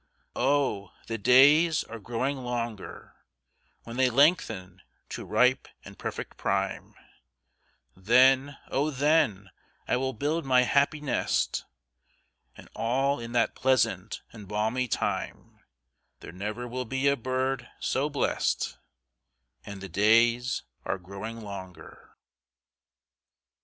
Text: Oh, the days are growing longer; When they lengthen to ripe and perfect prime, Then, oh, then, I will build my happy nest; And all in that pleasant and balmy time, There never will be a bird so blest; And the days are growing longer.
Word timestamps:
Oh, 0.35 0.93
the 1.05 1.19
days 1.19 1.83
are 1.83 1.99
growing 1.99 2.37
longer; 2.37 3.13
When 3.83 3.97
they 3.97 4.09
lengthen 4.09 4.81
to 5.09 5.25
ripe 5.25 5.67
and 5.85 5.95
perfect 5.95 6.37
prime, 6.37 6.95
Then, 7.95 8.57
oh, 8.69 8.89
then, 8.89 9.51
I 9.87 9.97
will 9.97 10.13
build 10.13 10.43
my 10.43 10.63
happy 10.63 11.01
nest; 11.01 11.65
And 12.57 12.67
all 12.75 13.19
in 13.19 13.33
that 13.33 13.53
pleasant 13.53 14.23
and 14.33 14.47
balmy 14.47 14.87
time, 14.87 15.63
There 16.21 16.31
never 16.31 16.67
will 16.67 16.85
be 16.85 17.07
a 17.07 17.15
bird 17.15 17.69
so 17.79 18.09
blest; 18.09 18.79
And 19.67 19.81
the 19.81 19.87
days 19.87 20.63
are 20.83 20.97
growing 20.97 21.41
longer. 21.41 22.15